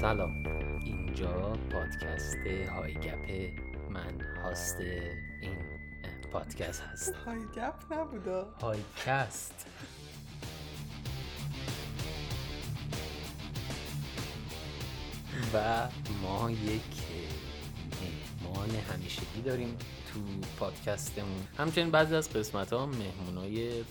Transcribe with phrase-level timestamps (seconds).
[0.00, 0.46] سلام.
[0.84, 2.36] اینجا پادکست
[2.76, 3.52] های گپ
[3.90, 4.76] من هاست.
[5.40, 5.56] این
[6.32, 7.14] پادکست هست.
[7.14, 8.44] های گپ نبودا.
[8.62, 9.66] های کست
[15.54, 15.88] و
[16.22, 16.82] ما یک
[18.00, 19.76] مهمان همیشگی داریم
[20.12, 20.20] تو
[20.58, 21.48] پادکستمون.
[21.56, 23.84] همچنین بعضی از قسمت ها مهمونای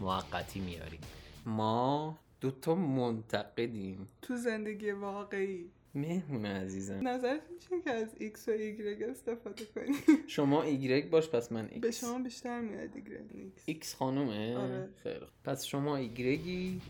[0.00, 1.00] موقتی میاریم.
[1.46, 4.08] ما دوتا منتقدیم.
[4.22, 5.70] تو زندگی واقعی.
[5.94, 7.08] مهمون عزیزم.
[7.08, 9.94] نظرت میشه که از ایکس و ایگرگ استفاده کنی؟
[10.26, 14.88] شما ایگرگ باش پس من ایکس به شما بیشتر میاد ایگرگ ایکس ایکس خانومه؟ آره.
[15.02, 15.26] خیلی.
[15.44, 16.80] پس شما ایگرگی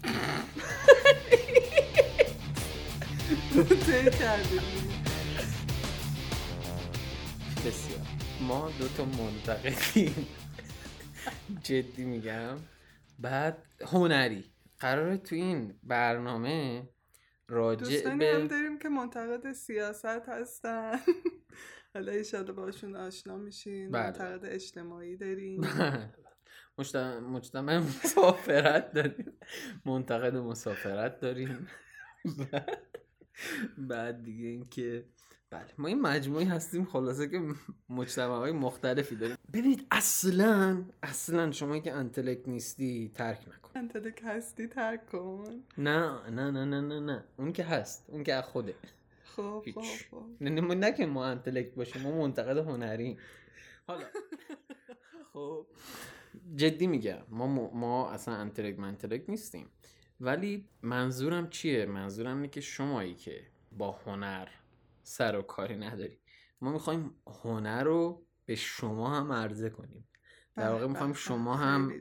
[7.66, 8.06] بسیار.
[8.40, 10.26] ما دوتا منتقدیم.
[11.62, 12.56] جدی میگم.
[13.18, 14.44] بعد هنری.
[14.80, 16.88] قراره تو این برنامه
[17.48, 20.98] راجع دوستانی هم به داریم که منتقد سیاست هستن.
[21.94, 24.02] حالا ایشالا باشون آشنا میشین بله.
[24.06, 25.60] منتقد اجتماعی داریم.
[26.78, 29.32] مجت- مجتمع مسافرت داریم.
[29.84, 31.68] منتقد مسافرت داریم.
[32.52, 32.78] بعد-
[33.88, 35.04] بعد دیگه اینکه
[35.50, 37.42] بله ما این مجموعی هستیم خلاصه که
[37.88, 39.36] مجتمع های مختلفی داریم.
[39.52, 43.70] ببینید اصلا اصلا شما که انتلکت نیستی ترک نکن.
[43.74, 45.62] انتلک هستی ترک کن.
[45.78, 47.24] نه نه نه نه نه نه.
[47.36, 48.74] اون که هست اون که از خوده.
[49.24, 49.64] خب.
[49.74, 50.24] خب خب.
[50.40, 53.18] نه نه, نه که ما انتلکت باشیم ما منتقد هنری
[53.86, 54.04] حالا.
[55.32, 55.66] خب.
[56.56, 59.66] جدی میگم ما ما اصلا انتلکت منتلکت نیستیم.
[60.20, 63.42] ولی منظورم چیه؟ منظورم اینه که شمایی که
[63.78, 64.48] با هنر
[65.08, 66.18] سر و کاری نداری.
[66.60, 70.08] ما می‌خوایم هنر رو به شما هم عرضه کنیم.
[70.56, 71.92] در واقع می‌خوایم شما هم.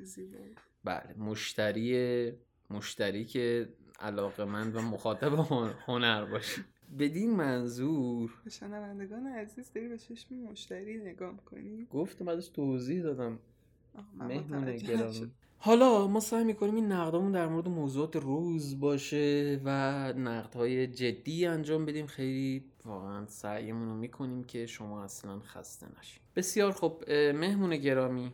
[0.84, 2.32] بله مشتری
[2.70, 6.62] مشتری که علاقه من و مخاطب هن- هنر باشی
[7.00, 8.42] بدین منظور.
[8.50, 13.40] شنوندگان عزیز داری به چشم مشتری نگاه می‌کنی؟ گفتم ازش توضیح دادم.
[14.14, 15.32] مهمون گرامی.
[15.60, 19.70] حالا ما سعی می‌کنیم این نقدامون در مورد موضوعات روز باشه و
[20.14, 22.08] نقدهای جدی انجام بدیم.
[22.08, 28.32] خیلی واقعا سعیمون رو می‌کنیم که شما اصلا خسته نشید بسیار خب مهمون گرامی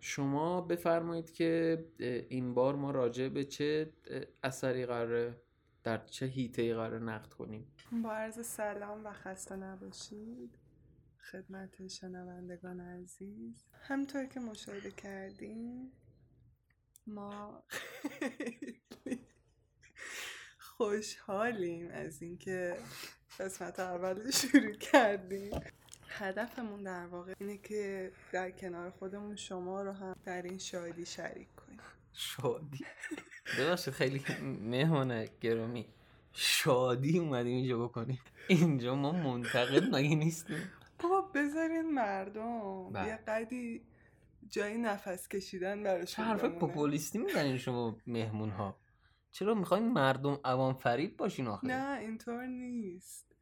[0.00, 1.84] شما بفرمایید که
[2.28, 3.92] این بار ما راجع به چه
[4.42, 5.36] اثری قراره
[5.84, 7.66] در چه هیته قراره نقد کنیم؟
[8.02, 10.58] با عرض سلام و خسته نباشید.
[11.30, 13.64] خدمت شنوندگان عزیز.
[13.72, 15.92] همطور که مشاهده کردیم
[17.08, 17.58] ما
[20.76, 22.76] خوشحالیم از اینکه
[23.40, 25.60] قسمت اول رو شروع کردیم.
[26.08, 31.48] هدفمون در واقع اینه که در کنار خودمون شما رو هم در این شادی شریک
[31.56, 31.80] کنیم.
[32.12, 32.84] شادی؟
[33.58, 35.86] ببخشید خیلی مهمون گرامی.
[36.32, 38.20] شادی اومدیم اینجا بکنیم.
[38.48, 42.90] اینجا ما منتقد مگه نیستیم؟ بابا بذارین مردم.
[42.90, 43.08] بله.
[43.08, 43.82] یه قدی
[44.50, 46.44] جایی نفس کشیدن براشون حرف.
[46.44, 48.76] پوپولیستی می‌زنین شما مهمون ها
[49.30, 53.36] چرا می‌خواین مردم عوام فریب باشین آخه؟ نه اینطور نیست.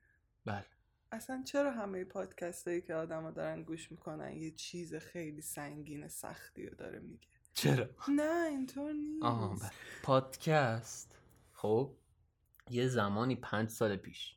[0.44, 0.64] بله.
[1.12, 6.66] اصلا چرا همه پادکست هایی که آدما دارن گوش می‌کنن یه چیز خیلی سنگین سختی
[6.66, 9.22] رو داره میگه؟ چرا؟ نه اینطور نیست.
[9.22, 9.70] آها بله.
[10.02, 11.18] پادکست.
[11.52, 11.90] خب
[12.70, 14.35] یه زمانی پنج سال پیش.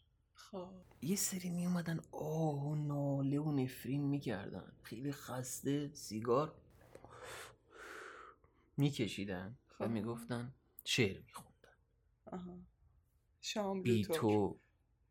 [0.52, 0.70] خب.
[1.02, 4.72] یه سری می اومدن آه و ناله و نفرین می‌کردن.
[4.84, 6.56] خیلی خسته سیگار
[8.78, 9.92] میکشیدن و خب.
[9.92, 10.54] می‌گفتن
[10.86, 11.78] شعر میخوندن.
[12.26, 12.58] آها.
[13.42, 14.06] شام بی.
[14.06, 14.60] تو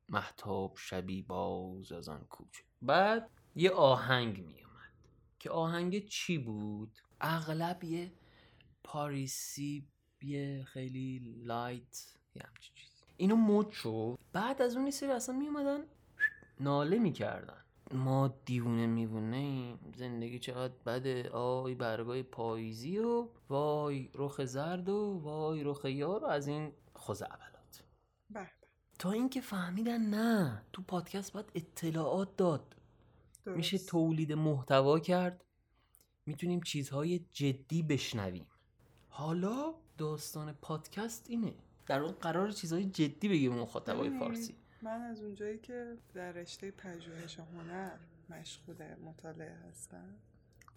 [0.08, 2.64] مهتاب شبی باز از آن کوچه.
[2.82, 4.92] بعد یه آهنگ میومد
[5.38, 8.12] که آهنگ چی بود؟ اغلب یه
[8.84, 9.86] پاریسی
[10.22, 12.74] یه خیلی light یه همچین
[13.18, 14.18] اینو مد شد.
[14.32, 15.80] بعد از اون یه سری اصلا میومدن
[16.60, 17.64] ناله می‌کردن.
[17.92, 19.92] ما دیوونه میوونه ایم.
[19.96, 21.30] زندگی چقدر بده.
[21.30, 26.72] آی برگای پاییزی و وای رخ زرد و وای رخ یار و از این
[27.08, 27.14] به
[28.30, 28.50] به.
[28.98, 32.76] تا اینکه فهمیدن نه تو پادکست باید اطلاعات داد.
[33.44, 33.56] درست.
[33.56, 35.44] میشه تولید محتوا کرد.
[36.26, 38.46] می‌تونیم چیزهای جدی بشنویم.
[39.08, 41.54] حالا داستان پادکست اینه.
[41.88, 44.54] در واقع قرار چیزهای جدی بگیم به مخاطبای فارسی.
[44.82, 47.90] من از اونجایی که در رشته پژوهش هنر
[48.30, 50.14] مشغول مطالعه هستم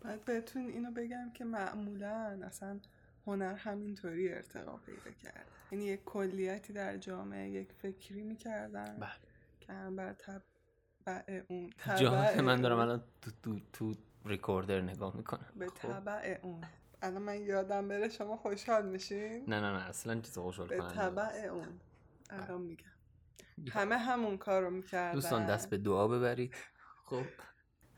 [0.01, 2.79] باید بهتون اینو بگم که معمولا اصلا
[3.27, 5.45] هنر همینطوری ارتقا پیدا کرد.
[5.71, 9.09] یعنی یک کلیتی در جامعه یک فکری می‌کردن بله.
[9.59, 15.17] که هم بر تبع اون تبع من دارم اون- الان تو تو تو ریکوردر نگاه
[15.17, 15.45] می‌کنم.
[15.55, 15.73] به خب.
[15.73, 16.61] تبع اون.
[17.01, 20.95] الان من یادم بره شما خوشحال میشین؟ نه نه نه اصلا چیز خوشحال به کننده
[20.95, 21.49] تبع نیست.
[21.49, 21.79] اون.
[22.29, 22.85] الان میگم.
[23.71, 25.13] همه همون کارو می‌کردن.
[25.13, 26.55] دوستان دست به دعا ببرید.
[27.05, 27.23] خب.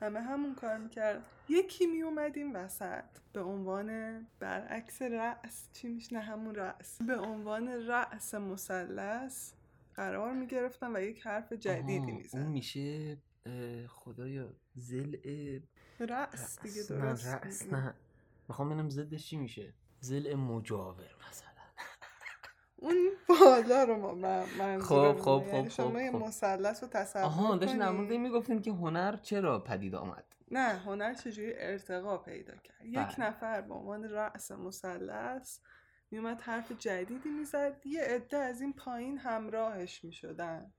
[0.02, 3.04] همه همون کار می‌کرد یکی میومد این وسط.
[3.34, 5.70] به عنوان برعکس رأس.
[5.74, 7.02] چی میشه؟ نه همون رأس.
[7.02, 9.54] به عنوان رأس مثلث
[9.96, 13.18] قرار می‌گرفتن و یک حرف جدیدی آها، اون میزن میشه
[13.88, 15.16] خدایا زل
[16.00, 17.68] رأس دیگه نه درست رأس.
[17.68, 17.94] نه.
[18.50, 21.50] می‌خوام ببینم ضدش چی میشه زل مجاور مثلا
[22.76, 22.96] اون
[23.30, 24.14] بالا رو ما
[24.60, 25.48] من خب، خب، اینه.
[25.48, 26.18] یعنی خب، شما خب، یه خب.
[26.18, 27.84] مثلث رو تصور آها کنی.
[27.84, 33.22] این می‌گفتین که هنر چرا پدید آمد نه هنر چجوری ارتقا پیدا کرد یک بله.
[33.22, 35.60] نفر به عنوان رأس مثلث
[36.12, 40.74] میومد حرف جدیدی می‌زد یه عده از این پایین همراهش می‌شدن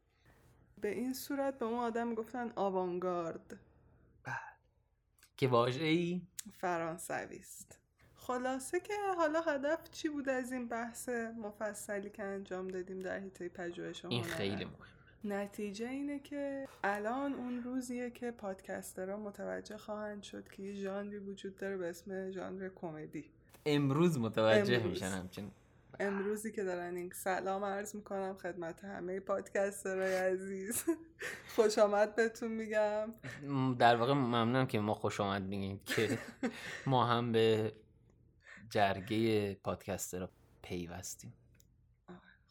[0.81, 3.60] به این صورت به اون آدم می‌گفتن آوانگارد
[5.36, 6.22] که واژه ای
[6.58, 7.78] فرانسوی است
[8.14, 11.08] خلاصه که حالا هدف چی بود از این بحث
[11.42, 14.75] مفصلی که انجام دادیم در حیطه پژوهش این؟ خیلی مهم.
[15.25, 21.56] نتیجه اینه که الان اون روزیه که پادکسترها متوجه خواهند شد که یه ژانری وجود
[21.56, 23.25] داره به اسم ژانر کمدی.
[23.66, 24.90] امروز متوجه امروز.
[24.90, 25.50] میشن همچنین.
[26.00, 30.85] امروزی که دارن این سلام عرض می‌کنم خدمت همه پادکسترهای عزیز.
[31.56, 33.12] خوش آمد بهتون میگم.
[33.79, 36.19] در واقع ممنونم که ما خوش آمد میگیم که
[36.87, 37.73] ما هم به
[38.70, 40.29] جرگه پادکستر رو
[40.62, 41.35] پیوستیم.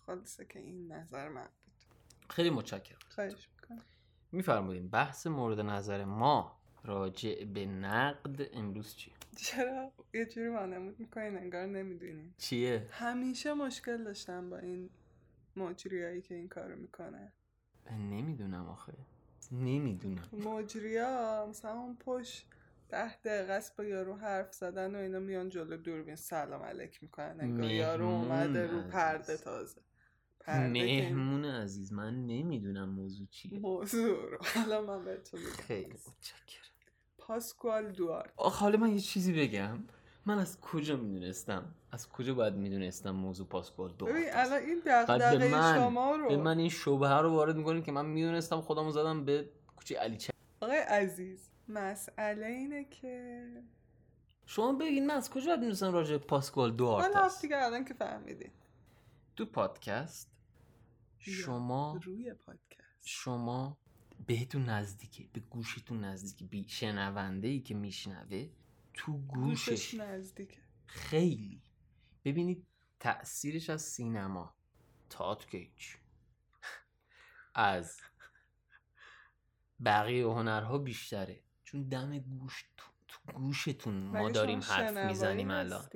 [0.05, 2.29] خلاصه که این نظر من بود.
[2.29, 2.99] خیلی متشکرم.
[3.09, 3.85] خواهش می‌کنم.
[4.31, 11.37] میفرماییم بحث مورد نظر ما راجع به نقد امروز چیه؟ چرا یه جوری وانمود می‌کنین
[11.37, 14.89] انگار نمی‌دونین چیه؟ همیشه مشکل داشتم با این
[15.55, 17.33] مجریایی که این کارو می‌کنه.
[17.91, 18.93] نمی‌دونم آخه.
[19.51, 20.29] نمی‌دونم.
[20.33, 22.47] مجریا مثلا اون پشت
[22.89, 26.15] ده دقیقه است با یارو حرف زدن و اینا میان جلو دوربین.
[26.15, 27.37] سلام علیک می‌کنن.
[27.39, 28.81] انگار یارو اومده رو.
[28.81, 29.81] پرده تازه.
[30.47, 33.59] مهمون عزیز من نمی‌دونم موضوع چیه.
[33.59, 34.37] موضوع رو.
[34.55, 36.72] حالا من بهتون خیلی متشکرم.
[37.27, 38.33] پاسکوال دوار.
[38.37, 39.79] آخ حالا من یه چیزی بگم.
[40.25, 45.51] من از کجا می‌دونستم؟ از کجا باید می‌دونستم موضوع پاسپورت دو ببین؟ الان این دغدغه
[45.51, 49.25] من- شما رو به من این شبهه رو وارد می‌کنین که من می‌دونستم خودمو زدم
[49.25, 53.45] به کوچه علی چه آقای عزیز مسئله اینه که
[54.45, 58.51] شما بگین من از کجا باید می‌دونستم راجع دوارت حالا است؟ دیگه الان که فهمیدین
[59.35, 60.29] تو پادکست
[61.17, 63.07] شما روی پادکست.
[63.07, 63.77] شما
[64.27, 68.49] بهتون نزدیکه به گوشتون نزدیکه بی شنونده ای که میشنوه
[68.93, 70.61] تو گوشش گوشش نزدیکه.
[70.85, 71.61] خیلی.
[72.25, 72.67] ببینید
[72.99, 74.55] تأثیرش از سینما
[75.09, 75.97] تئاتر که هیچ.
[77.55, 78.01] از
[79.85, 81.43] بقیه هنرها بیشتره.
[81.63, 85.89] چون دم گوش تو, تو گوشتون ما داریم حرف شنوایی می‌زنیم الان؟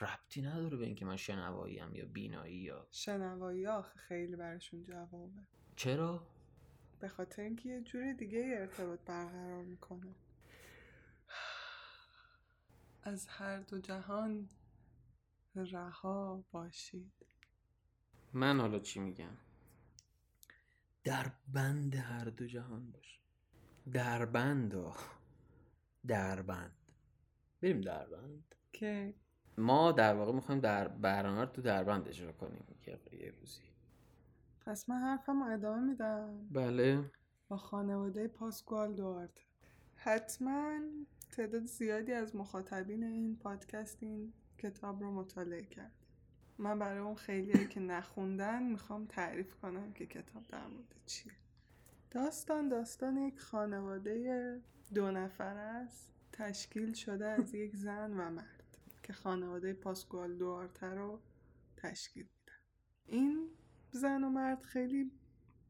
[0.00, 5.46] ربطی نداره به اینکه من شنواییم یا بینایی یا شنوایی آخه خیلی براشون جوابه.
[5.76, 6.26] چرا؟
[7.00, 10.14] به خاطر اینکه یه جور دیگه ارتباط برقرار می‌کنه.
[13.02, 14.48] از هر دو جهان
[15.54, 17.26] رها باشید.
[18.32, 19.36] من حالا چی میگم؟
[21.04, 23.20] در بند هر دو جهان باش.
[23.92, 24.74] در بند.
[26.06, 26.92] در بند.
[27.62, 28.54] بریم در بند.
[28.72, 29.14] که
[29.58, 32.64] ما در واقع می‌خوایم در برنامه رو تو دربند اجرا کنیم
[33.12, 33.75] یه روزی.
[34.66, 36.48] پس من حرفم ادامه میدم.
[36.50, 37.10] بله.
[37.48, 39.30] با خانواده پاسکوال دوارت
[39.94, 40.78] حتما
[41.30, 45.92] تعداد زیادی از مخاطبین این پادکست این کتاب رو مطالعه کرد.
[46.58, 51.32] من برای اون خیلی که نخوندن می‌خوام تعریف کنم که کتاب در مورد چیه.
[52.10, 54.60] داستان داستان یک خانواده
[54.94, 56.12] دو نفر است.
[56.32, 61.20] تشکیل شده از یک زن و مرد که خانواده پاسکوال دوارته رو
[61.76, 62.58] تشکیل میدن.
[63.06, 63.50] این
[63.90, 65.10] زن و مرد خیلی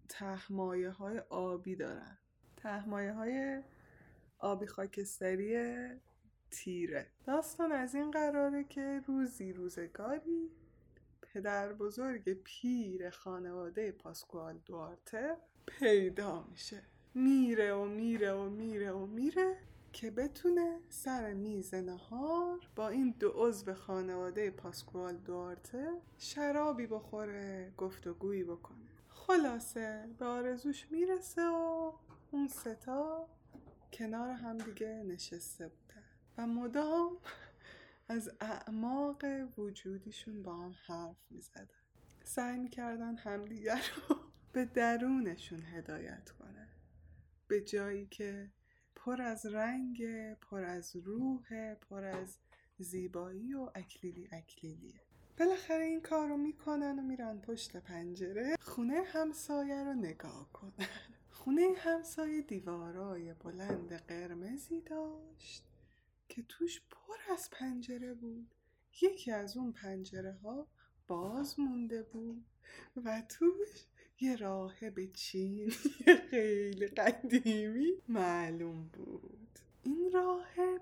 [0.08, 2.18] تهمایه های آبی دارن.
[2.56, 3.62] تهمایه های
[4.38, 5.56] آبی خاکستری
[6.50, 7.06] تیره.
[7.24, 10.50] داستان از این قراره که روزی روزگاری
[11.22, 16.82] پدر بزرگ پیر خانواده پاسکوال دوارته پیدا میشه.
[17.14, 19.56] میره و میره و میره و میره.
[19.96, 28.44] که بتونه سر میز نهار با این دو عضو خانواده پاسکوال دوارته شرابی بخوره گفتگویی
[28.44, 28.88] بکنه.
[29.08, 31.92] خلاصه به آرزوش می‌رسه و
[32.30, 33.28] اون ستا
[33.92, 36.04] کنار هم دیگه نشسته بودن.
[36.38, 37.16] و مدام
[38.08, 39.24] از اعماق
[39.58, 41.68] وجودیشون با هم حرف می‌زدن.
[42.24, 44.16] سعی می‌کردن همدیگر رو
[44.52, 46.68] به درونشون هدایت کنن.
[47.48, 48.50] به جایی که
[49.06, 50.02] پر از رنگ
[50.34, 52.38] پر از روح پر از
[52.78, 55.00] زیبایی و اکلیلی اکلیلیه.
[55.38, 60.88] بالاخره این کار رو می‌کنن و میرن پشت پنجره خونه همسایه رو نگاه کنن.
[61.30, 65.64] خونه همسایه دیوارای بلند قرمزی داشت
[66.28, 68.54] که توش پر از پنجره بود.
[69.02, 70.66] یکی از اون پنجره ها
[71.06, 72.44] باز مونده بود
[73.04, 73.86] و توش
[74.20, 75.70] یه راهب چینی
[76.30, 79.58] خیلی قدیمی معلوم بود.
[79.82, 80.80] این راهب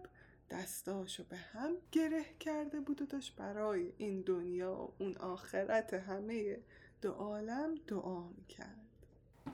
[0.50, 6.58] دستاشو به هم گره کرده بود و داشت برای این دنیا و اون آخرت همه
[7.02, 9.06] دو عالم دعا می‌کرد.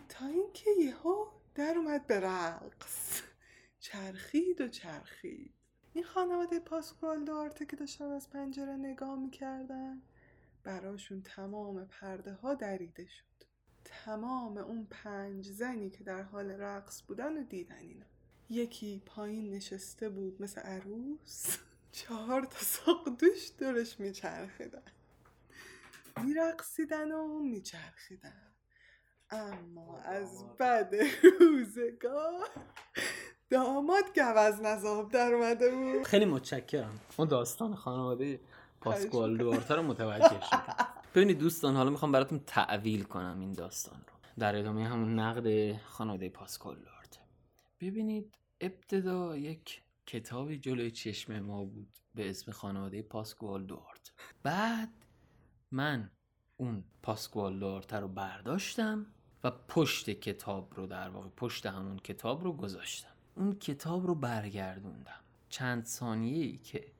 [0.09, 3.23] تا اینکه یهو در اومد به رقص.
[3.81, 5.55] چرخید و چرخید.
[5.93, 10.03] این خانواده پاسکوال دارته که داشتن از پنجره نگاه می‌کردن.
[10.65, 13.50] براشون تمام پرده ها دریده شد.
[13.85, 18.07] تمام اون پنج زنی که در حال رقص بودن و دیدن اینا.
[18.49, 21.57] یکی پایین نشسته بود مثل عروس.
[21.93, 24.83] چهار تا ساقدوش دورش میچرخیدن.
[26.25, 28.53] میرقصیدن و میچرخیدن.
[29.31, 30.95] اما از بد
[31.41, 32.49] روزگار
[33.51, 36.07] داماد گوز نظاب در اومده بود.
[36.07, 37.01] خیلی متشکرم.
[37.17, 38.41] اون داستان خانواده
[38.81, 40.57] پاسکوال دوارتا رو متوجه شد
[41.15, 44.15] ببینید دوستان حالا می‌خوام براتون تعویل کنم این داستان رو.
[44.39, 47.21] در ادامه همون نقد خانواده پاسکوال دوارتا
[47.81, 54.13] ببینید ابتدا یک کتابی جلوی چشم ما بود به اسم خانواده پاسکوال دوارت
[54.43, 54.89] بعد
[55.71, 56.11] من
[56.57, 59.07] اون پاسکوال دوارتا رو برداشتم
[59.45, 63.15] و پشت کتاب رو در واقع پشت همون کتاب رو گذاشتم.
[63.35, 65.21] اون کتاب رو برگردوندم.
[65.49, 66.93] چند ثانیه ای که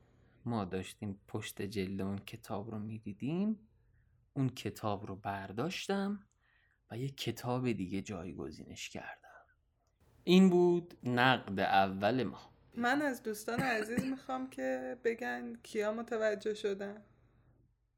[0.45, 3.59] ما داشتیم پشت جلد اون کتاب رو می‌دیدیم
[4.33, 6.27] اون کتاب رو برداشتم
[6.91, 9.45] و یه کتاب دیگه جایگزینش کردم.
[10.23, 12.51] این بود نقد اول ما.
[12.77, 17.03] من از دوستان عزیز می‌خوام که بگن کیا متوجه شدن.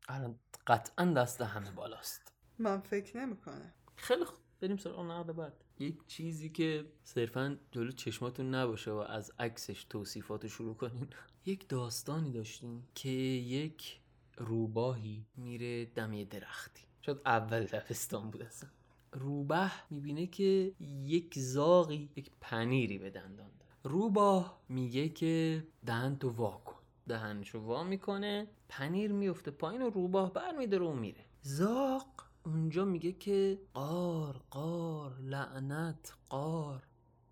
[0.07, 2.33] الان قطعا دست همه بالاست.
[2.59, 3.73] من فکر نمی‌کنم.
[3.95, 4.39] خیلی خوب.
[4.61, 5.63] بریم سراغ نقد بعد.
[5.79, 11.09] یک چیزی که صرفا جلو چشماتون نباشه و از عکسش توصیفات شروع کنین.
[11.45, 14.02] یک داستانی داشتیم که یک
[14.37, 15.25] روباهی.
[15.37, 16.83] میره دم یه درختی.
[17.01, 18.69] شاید اول دبستان بود اصلا.
[19.11, 20.73] روبه می‌بینه که
[21.03, 23.71] یک زاغی یک پنیری به دندان داره.
[23.83, 26.79] روباه میگه که دهن تو وا کن.
[27.07, 31.25] دهنشو وا می‌کنه پنیر میفته پایین و روباه برمیداره و میره.
[31.41, 36.83] زاق اونجا میگه که قار قار لعنت قار.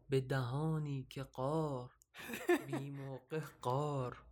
[0.10, 1.92] به دهانی که قار.
[2.68, 4.24] بی موقع قار.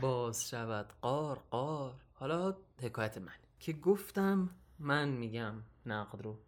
[0.00, 1.94] باز شود قار قار.
[2.18, 3.32] حالا حکایت من.
[3.60, 5.54] که گفتم من میگم
[5.86, 6.38] نقد رو.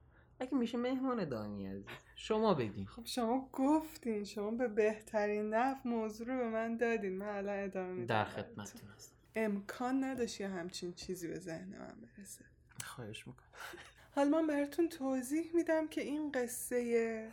[0.40, 1.84] اگه میشه مهمان دانی عزیز.
[2.16, 2.86] شما بگین.
[2.86, 4.24] خب شما گفتین.
[4.24, 7.18] شما به بهترین نف موضوع رو به من دادین.
[7.18, 8.24] من الان ادامه میدم در.
[8.24, 9.14] خدمتتون هستم.
[9.34, 12.44] امکان نداشت یه همچین چیزی به ذهن من برسه.
[12.84, 13.48] خواهش می‌کنم.
[14.14, 17.32] حالا من براتون توضیح میدم که این قصه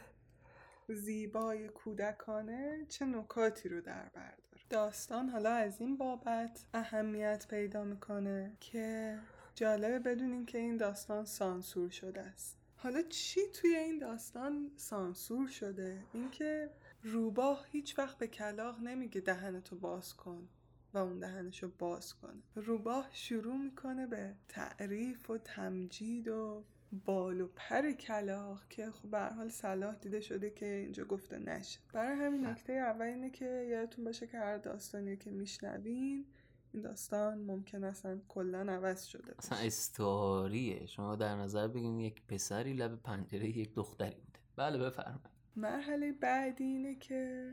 [0.90, 4.47] زیبای کودکانه چه نکاتی رو در بر داره.
[4.70, 9.18] داستان حالا از این بابت اهمیت پیدا می‌کنه که
[9.56, 12.58] جالبه بدونین که این داستان سانسور شده است.
[12.76, 16.70] حالا چی توی این داستان سانسور شده؟ اینکه
[17.04, 20.50] روباه هیچ وقت به کلاق نمیگه دهنتو باز کن
[20.94, 22.42] و اون دهنشو باز کنه.
[22.56, 29.20] روباه شروع می‌کنه به تعریف و تمجید و بال و پر کلاق که خب به
[29.20, 34.06] حال صلاح دیده شده که اینجا گفته نشه برای همین نکته اول اینه که یادتون
[34.06, 36.26] باشه که هر داستانی که میشنوین
[36.74, 39.38] این داستان ممکن اصلا کلا عوض شده باشه.
[39.38, 44.40] اصلا استعاریه شما در نظر بگیرید یک پسری لب پنجره یک دختری بوده.
[44.56, 45.30] بله بفرمایید.
[45.56, 47.52] مرحله بعدی اینه که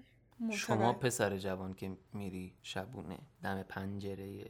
[0.50, 4.44] شما پسر جوان که میری شبونه دم پنجره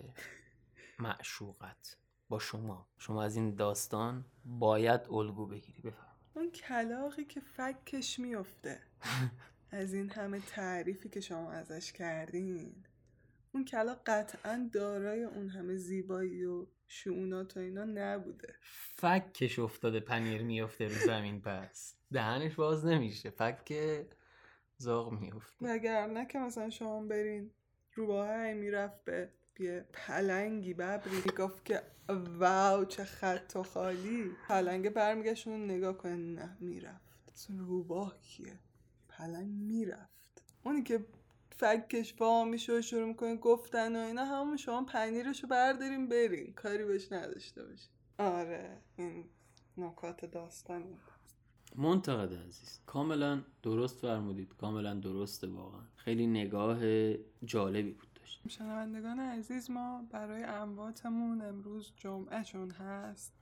[0.99, 1.97] معشوقت.
[2.35, 2.87] با شما.
[2.99, 5.83] شما از این داستان باید الگو بگیری.
[5.83, 6.19] بفرمایید.
[6.35, 8.81] اون کلاقی که فکش میفته
[9.71, 12.75] از این همه تعریفی که شما ازش کردین.
[13.53, 18.55] اون کلاق قطعا دارای اون همه زیبایی و شعونات و اینا نبوده.
[18.97, 23.31] فکش افتاده پنیر میفته رو زمین پس دهنش باز نمیشه.
[23.31, 23.73] فک
[24.77, 27.51] زاغ میفته وگرنه که مثلا شما برین
[27.95, 29.29] روباه می‌رفت به
[29.61, 31.23] یه پلنگی ببری.
[31.39, 31.83] گفت که
[32.39, 34.31] واو چه خط و خالی.
[34.49, 36.17] پلنگه برمیگشت اون نگاه کنه.
[36.17, 37.47] نه می‌رفت.
[37.59, 38.59] روباه کیه؟
[39.09, 40.43] پلنگ می‌رفت.
[40.65, 41.07] اونی که
[41.57, 47.13] فکش وا میشه شروع می‌کنه گفتن و اینا همون شما پنیرشو برداریم برین کاری بهش
[47.13, 49.25] نداشته باشین آره این
[49.77, 50.97] نکات داستانی
[51.77, 54.55] منتقد عزیز کاملا درست فرمودید.
[54.59, 55.83] کاملا درسته واقعا.
[55.97, 56.79] خیلی نگاه
[57.45, 58.14] جالبی بود.
[58.25, 63.33] داشتیم شنوندگان عزیز ما برای امواتمون امروز جمعهشون هست.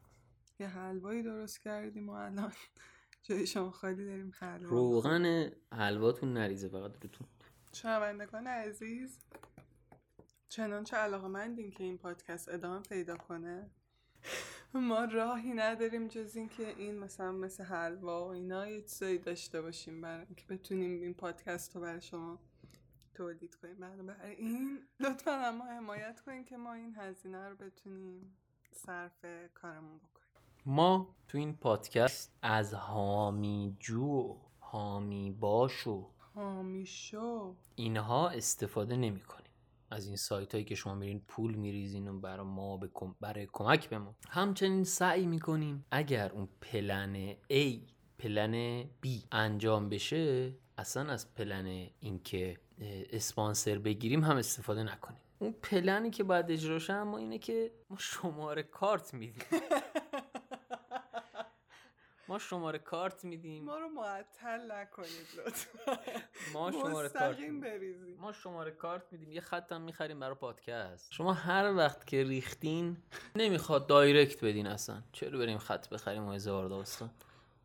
[0.59, 2.53] یه حلوایی درست کردیم و الان
[3.23, 4.71] جای شما خالی داریم حلوا.
[4.71, 7.27] روغن حلواتون نریزه فقط روتون.
[7.73, 9.19] شنوندگان عزیز
[10.49, 13.71] چنانچه علاقه مندیم که این پادکست ادامه پیدا کنه؟
[14.75, 20.01] ما راهی نداریم جز اینکه این مثلا مثل حلوا و اینا یه چیزایی داشته باشیم
[20.01, 22.39] برای اینکه بتونیم این پادکست رو برای شما
[23.15, 23.77] تولید کنیم.
[24.07, 28.37] برای این لطفا اما حمایت کنیم که ما این هزینه رو بتونیم
[28.73, 30.13] صرف کارمون بکنیم.
[30.67, 37.55] ما تو این پادکست از حامی جو حامی باشو حامی شو.
[37.75, 39.53] اینها استفاده نمی کنیم.
[39.91, 43.89] از این سایت هایی که شما میرین پول میریزین و برای ما بکن برای کمک
[43.89, 47.79] به ما همچنین سعی می‌کنیم اگر اون پلن A
[48.19, 52.61] پلن B انجام بشه اصلا از پلن اینکه
[53.13, 55.21] اسپانسر بگیریم هم استفاده نکنیم.
[55.39, 59.45] اون پلنی که باید اجرا شه اما اینه که ما شماره کارت میدیم.
[62.29, 63.65] ما شماره کارت میدیم.
[63.65, 65.99] ما رو معطل نکنید لطفا.
[66.55, 67.39] ما شماره کارت.
[67.63, 69.33] بریزید ما شماره کارت میدیم.
[69.33, 71.13] یه خط هم می‌خریم برای پادکست.
[71.13, 72.97] شما هر وقت که ریختین
[73.37, 75.03] نمی‌خواد direct بدین اصلا.
[75.13, 77.11] چرا بریم خط بخریم و هزار داستان؟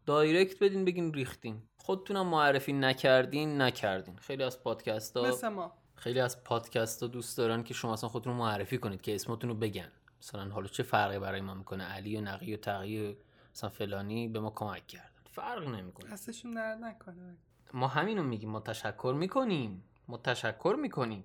[0.08, 1.62] direct بدین بگین ریختین.
[1.78, 4.16] خودتونم معرفی نکردین نکردین.
[4.16, 5.74] خیلی از پادکست ها مثل ما.
[5.96, 9.56] خیلی از پادکست ها دوست دارن که شما اصلا خودتون معرفی کنید که اسمتون رو
[9.56, 9.92] بگن.
[10.22, 13.16] مثلا حالا چه فرقی برای ما می‌کنه؟ علی و نقی و تقی و
[13.56, 15.10] مثلا فلانی به ما کمک کردن.
[15.32, 16.12] فرق نمی‌کنه.
[16.12, 17.38] دستشون درد نکنه.
[17.74, 18.50] ما همینو میگیم.
[18.50, 19.84] ما تشکر می‌کنیم.
[20.08, 21.24] ما تشکر می‌کنیم.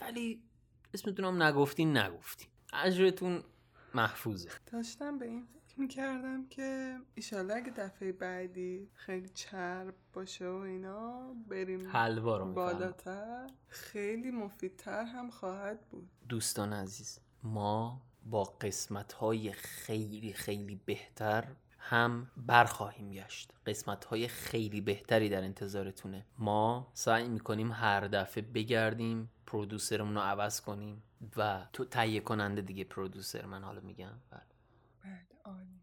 [0.00, 0.42] ولی
[0.94, 2.48] اسمتون هم نگفتین نگفتین.
[2.72, 3.42] اجرتون
[3.94, 4.50] محفوظه.
[4.72, 11.34] داشتم به این فکر می‌کردم که ایشالله اگه دفعه بعدی خیلی چرب باشه و اینا
[11.48, 16.10] بریم حلوا رو بالاتر خیلی مفیدتر هم خواهد بود.
[16.28, 21.44] دوستان عزیز ما با قسمت های خیلی خیلی بهتر
[21.78, 23.52] هم برخواهیم گشت.
[23.66, 26.26] قسمت های خیلی بهتری در انتظارتونه.
[26.38, 31.02] ما سعی می‌کنیم هر دفعه بگردیم پرودوسرمون رو عوض کنیم
[31.36, 34.12] و تو تهیه کننده دیگه پرودوسر من حالا میگم.
[34.30, 34.42] بله.
[35.44, 35.73] بله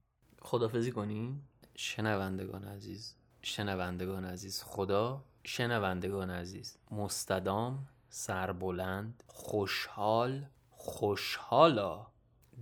[0.42, 12.08] خدافزی کنیم شنوندگان عزیز شنوندگان عزیز خدا شنوندگان عزیز مستدام سربلند خوشحال خوشحالا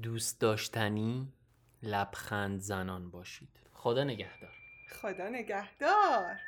[0.02, 1.34] دوست داشتنی
[1.84, 3.50] لبخند زنان باشید.
[3.74, 4.54] خدا نگهدار.
[5.02, 6.40] خدا نگهدار.